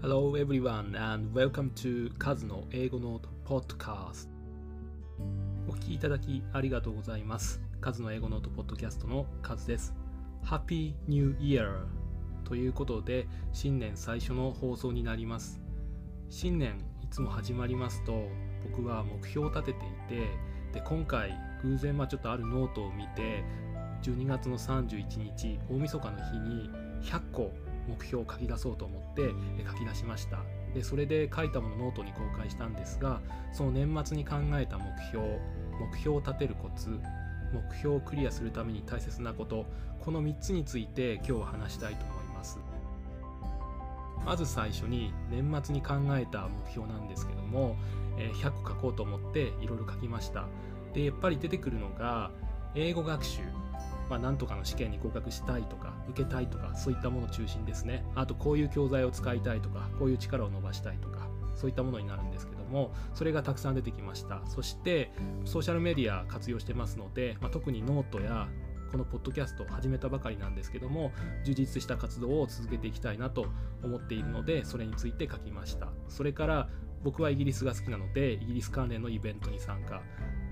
[0.00, 4.28] Hello everyone and welcome to カズの英語ノート Podcast.
[5.68, 7.60] お聞きいただきありがとうございます。
[7.80, 9.94] カズの英語ノートポッドキャストのカズです。
[10.44, 11.84] Happy New Year
[12.44, 15.60] ということで新年最初の放送になります。
[16.30, 18.28] 新年いつも始まりますと
[18.70, 19.78] 僕は目標を立てて
[20.14, 20.26] いて
[20.72, 23.44] で今回偶然まあちょっとあるノートを見て
[24.02, 26.70] 12月の31日大晦日の日に
[27.02, 27.50] 100個
[27.88, 29.30] 目標を書き出そうと思って
[29.66, 30.38] 書き出しました。
[30.74, 33.20] でそれで書いたものノートに公開したんですが
[33.52, 35.24] その年末に考えた目標
[35.80, 37.00] 目標を立てるコツ
[37.52, 39.64] 目標をクリアするために大切なこと
[40.00, 42.58] この3つについて今日は話したいと思います。
[44.26, 47.76] まず最初に年末に考えた目標なんですけども
[48.18, 50.44] 100個書こうと思っていろいろ書きました。
[50.92, 52.30] でやっぱり出てくるのが
[52.74, 53.40] 英語学習
[54.08, 58.04] まあ、なんとかの試験に合格したいとか受けたいとかそういったもの中心ですね。
[58.14, 64.42] あとこういう教材を使いたいとかこういう力を伸ばしたいとかそういったものになるんですけどもそれがたくさん出てきました。
[64.46, 65.10] そして
[65.44, 68.48] ソーシャルメディア活用してますので、まあ、特にノートや
[68.90, 71.12] このポッドキャストを始めたばかりなんですけども
[71.44, 73.46] 充実した活動を続けていきたいなと
[73.84, 75.88] 思っているのでそれについて書きました。
[76.08, 76.68] それから
[77.04, 80.02] 僕はイギリスが好きなのでイギリス関連のイベントに参加。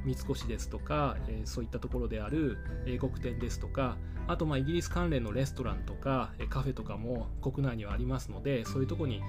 [0.06, 3.96] 三越ですとか、えー、そういったところである英国店ですとか
[4.28, 9.20] あとまあイギリス関連のレストランとかカフェとかも国内にはありますのでそういうとこに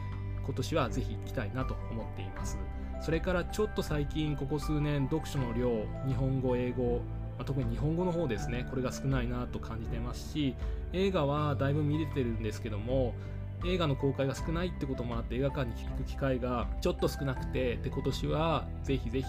[0.45, 2.57] 今年はぜひ行きたいなと思っています。
[3.01, 7.01] それからちょっと最近ここ数年読書の量日本語英語
[7.37, 10.55] ま、特に日本語の方ですねこれが少ないなと感じてますし
[10.93, 13.13] 映画はだいぶ見れてるんですけども
[13.65, 19.27] 映画の公開が少ないってこともあって映画館に行く機会がちょっと少なくてで今年はぜひぜひ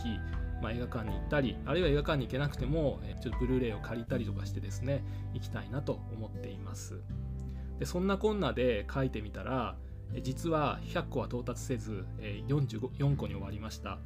[0.63, 7.01] まあ、映画館に行ったりあるいは映画館に行けなくてもちょっとブルーレイを借りたりとかしてですね行きたいなと思っています。
[7.79, 9.77] でそんなこんなで書いてみたら
[10.23, 12.05] 実は100個は到達せず
[12.49, 13.99] 44個に終わりました。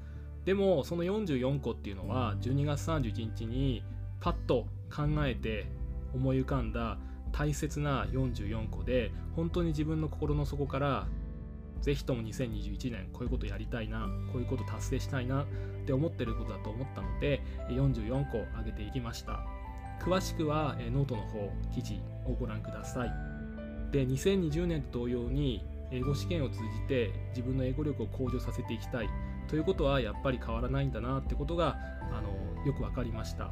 [0.44, 3.84] でもその44個っていうのは12月31日に
[4.20, 5.66] パッと考えて
[6.14, 6.98] 思い浮かんだ
[7.32, 11.06] 大切な44個で本当に自分の心の底から
[11.82, 15.47] ぜひとも2021年こういうことやりたいなこういうこと達成したいなっ
[15.84, 19.41] て思ってることだと思ったので44個上げていきました。
[20.00, 23.12] 詳しくはノートの方記事をご覧ください。
[23.93, 29.09] で2020年と同様に英語試験を通じて自分の英語力を向上させていきたい。
[29.49, 31.76] ということはやっぱり変わらないんだなってことが
[32.10, 33.50] あのよく分かりました。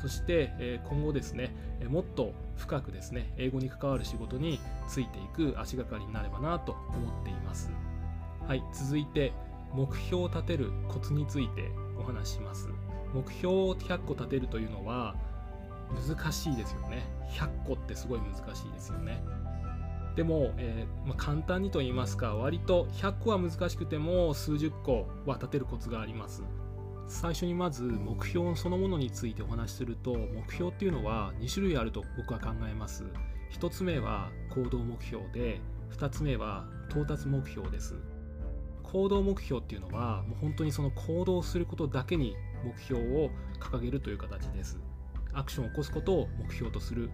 [0.00, 7.70] そして、え今後ですね、えもっと深くですね英語に関わる仕事についていく足がかりになればなと思っています。
[8.46, 9.32] はい続いて
[9.74, 12.68] 目標を立てるコツについてお話しします。
[13.14, 15.14] 目標を100個立てるというのは
[16.08, 17.04] 難しいですよね。
[17.32, 19.22] 100個ってすごい難しいですよね。
[20.16, 26.42] でも、えー、まあ、簡単にと言いますか割と100個は難しくても数十個は立てるコツがあります。
[27.10, 33.04] 最初にまず目標そのものについてお話しすると目標っていうのは2種類あると僕は考えます。
[33.50, 35.60] 1つ目は行動目標で
[35.90, 37.96] 2つ目は到達目標です。
[38.84, 44.78] 行動目標っていうのはもう本当にその行動することだけに目標を掲げるという形です。
[45.32, 47.10] アクションを起こすことを目標とする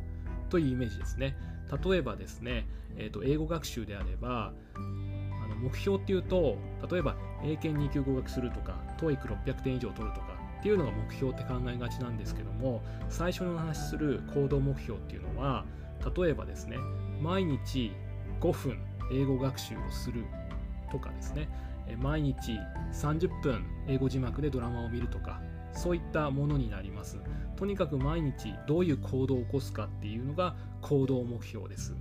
[0.50, 1.38] というイメージですね。
[1.82, 4.52] 例えばですね、えーと、英語学習であれば
[5.56, 6.56] 目標っていうと
[6.90, 15.64] 例えば英検2級合格するとか TOEIC600 点以上取るとかっていうのが目標って考えがちなんですけども最初にお話しする行動目標っていうのは
[16.16, 16.76] 例えばですね
[17.20, 17.92] 毎日
[18.40, 18.78] 5分
[19.12, 20.24] 英語学習をする
[20.90, 21.48] とかですね
[22.00, 22.58] 毎日
[22.92, 25.40] 30分英語字幕でドラマを見るとか
[25.72, 27.18] そういったものになります。
[27.56, 31.94] とにかく毎日どういう行動を起こすかっていうのが行動目標です。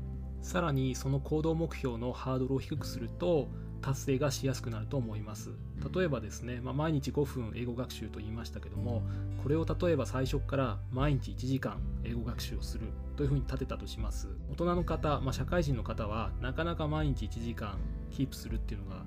[0.46, 3.48] さらにその行動目標のハードルを低くすると
[3.82, 5.50] 達成がしやすくなると思います。
[5.92, 9.02] 例えばですね、まあ、毎日5分英語学習と言いましたけども
[9.42, 12.86] これを例えば最初から毎日1時間英語学習をする
[13.18, 14.28] というふうに立てたとします。
[14.52, 17.80] 大人の方、まあ、社会人の方はなかなか毎日1時間
[18.12, 19.04] キープするっていうのが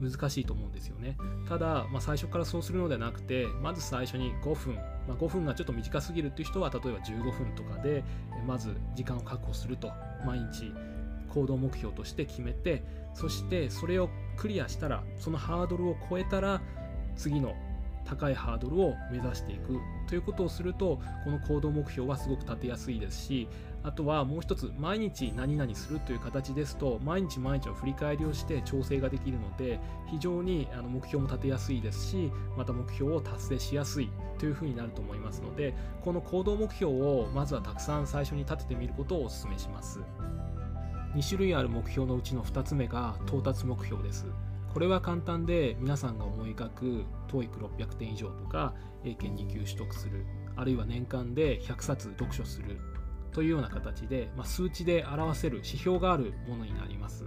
[0.00, 1.16] 難しいと思うんですよね。
[1.48, 8.02] ただ、まあ、最初からそうするのではなくてまず最初に5分、まあ、5分がちょっと短すぎるっていう人は例えば15分とかで
[8.46, 9.92] まず時間を確保すると。
[10.24, 10.72] 毎日
[11.28, 12.82] 行動目標として決めて
[13.14, 16.60] そしてそれをクリアしたらそのハードルを超えたら
[17.16, 17.54] 次の
[18.04, 23.48] 高いハードルを目指していくということをするとこの行動目標はすごく立てやすいですし
[23.82, 29.78] あとはもう一つ毎日何々するという形ですと毎日毎日の振り返りをして調整ができるので
[30.10, 40.00] 非常にあの目標も立てやすいですしまた目標を達成しやすいというふうになると思いますのでこの行動目標をまずはたくさん最初に立ててみることをお勧めします。
[41.14, 44.26] 2種類ある目標のうちの2つ目が到達目標です。
[44.72, 48.74] これは簡単で皆さんが思い描く TOEIC600 点以上とか
[49.04, 50.24] 英検2級取得する
[50.56, 52.78] あるいは年間で100冊読書する
[53.32, 57.24] というような形で、まあ、数値で表せる指標があるものになります。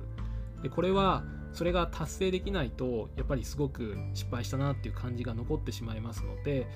[0.62, 6.68] でこれはそれが達成できないとやっぱりすごく失敗したなっていう感じが残ってしまいますので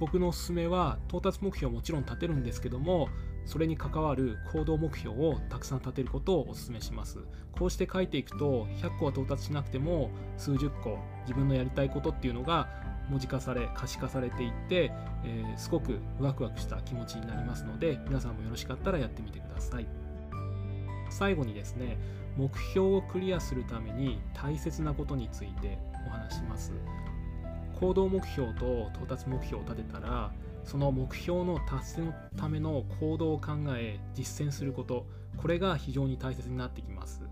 [0.00, 3.08] 僕のおすすめは到達目標をもちろん立てるんですけども
[3.44, 7.18] それに関わる行動目標をたくさん立てることをお勧めします。
[7.52, 12.68] こうして書いていくと100個は到達しなくても数十個自分のやりたいことっていうのが
[13.10, 14.92] 文字化され可視化されていって、
[15.24, 19.86] えー、すごくワクワクした気持ちになりますので皆さんもよろしかったらやってみてください。
[21.10, 21.98] 最後にですね
[22.36, 26.72] 目標をクリアするために大切なことについてお話します。
[27.78, 30.32] 行動目標と到達目標を立てたら
[30.64, 35.06] その目標の達成のための行動を考え実践すること。
[35.36, 37.22] これが非常に大切になってきます。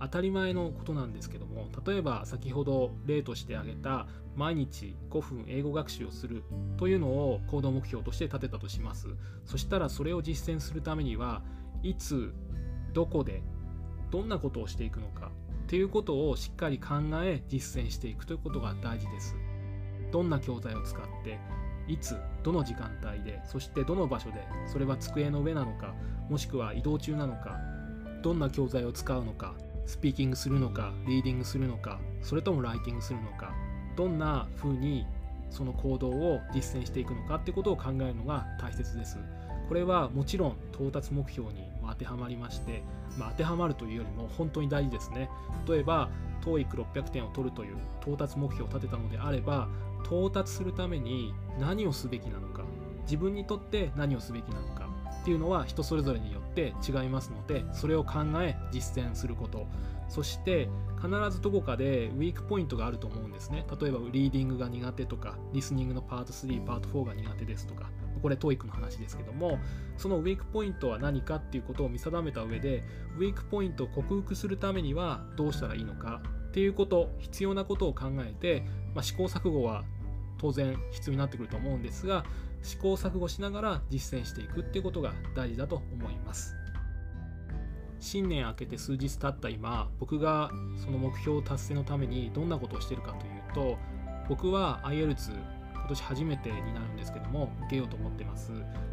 [0.00, 6.42] 当たり前のことなんですけども例えば先ほど例として挙げた毎日5分英語学習をする
[6.78, 9.08] というのを行動目標として立てたとします。
[9.44, 11.42] そしたらそれを実践するためには
[11.82, 12.32] いつ
[12.94, 13.42] どこで
[14.10, 15.30] どんなことをしていくのか
[15.64, 19.36] っていうことをしっかり考え実践していくということが大事です。
[20.10, 21.38] どんな教材を使って
[21.90, 25.94] いつどの時間帯でそしてどの場所でそれは机の上なのか
[26.28, 27.58] もしくは移動中なのか
[28.22, 29.54] どんな教材を使うのか
[29.86, 33.52] スピーキングするのかリーディングするのかそれともライティングするのか
[33.96, 35.04] どんな風に
[35.50, 39.18] その行動を実践していくのかってことを考えるのが大切です。
[39.68, 42.82] これはもちろん到達目標に当てはまりまして、
[43.18, 45.28] まあ、当てはまるというよりも本当に大事ですね。
[45.68, 46.08] 例えば
[46.42, 49.68] TOEIC600 点を取るという到達目標を立てたのであれば
[50.04, 52.64] 到達するために何をすべきなのか
[53.02, 54.88] 自分にとって何をすべきなのか
[55.22, 59.66] っていうのは人それぞれによって違いますのでそれを考え実践すること。
[60.10, 60.68] そして
[61.00, 63.64] 必ずどこかでウィークポイントがあると思うんですね。
[63.80, 67.88] 例えばリーディングが苦手とかリスニングのパート3パート4が苦手ですとか
[68.20, 69.58] これ TOEIC の話ですけども
[69.96, 72.82] そのウィークポイントは何かっていうことを見定めた上で
[73.16, 76.20] ウィークポイントを克服するためにはどうしたらいいのか
[76.50, 79.84] っていうこと必要なことを考えて、まあ、試行錯誤は
[80.38, 82.24] 当然必要になってくると思うんですが
[82.62, 86.56] 試行錯誤しながら実践していくっていうことが大事だと思います。
[88.00, 90.50] 新年明けて数日経った今僕が
[90.82, 93.76] その目標達成のためにどんなことをしてるかというと
[94.26, 95.32] 僕は IELTS
[95.74, 98.52] 今年初めてになるんですけども受けようと思ってます。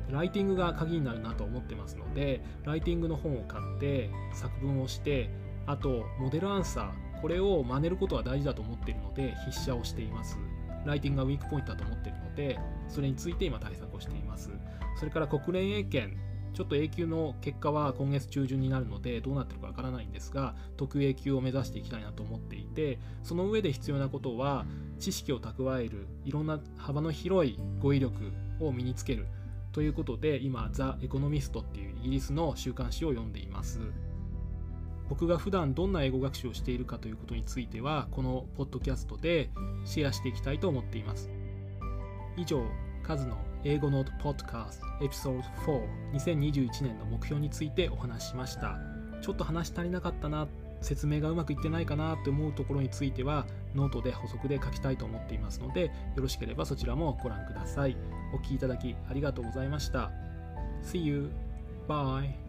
[0.10, 5.30] ライティングが鍵になるなと思ってますのでライティングの本を買って作文をして
[5.66, 10.38] あとモデルアンサーこれを真似ることは大事だと思っているので筆写をしています。
[10.86, 14.52] ライティングがウィークポイントだと思っているのでそれについて今対策をしています。
[14.98, 16.18] それから国連英検
[16.58, 24.66] ちょっと A 級の結果は今月中旬になるのでどうなってるかわからないんですが特 A 級を目指していきたいなと思っていてその上で必要なことは
[25.00, 29.28] 知識を蓄えるいろんな幅の広い語彙力を身につける
[29.72, 33.80] ということで今ザ・エコノミストっていうイギリスの週刊誌を読んでいます。
[35.10, 39.50] 僕が普段どんな英語学習をしているかということについてはこのポッドキャストで
[39.86, 41.30] シェアしていきたいと思っています
[42.36, 42.64] 以上
[43.04, 48.78] カズの英語ノートポッドキャストエピソード4 2021年の目標についてお話ししました
[49.22, 50.48] ちょっと話足りなかったな
[50.82, 57.98] 説明がうまくいってないかなと思うところについてはノートで補足で書きたいと思っていますのでよろしければそちらもご覧ください
[58.34, 60.12] お聴きいただきありがとうございました
[60.84, 61.32] See you!
[61.88, 62.47] Bye!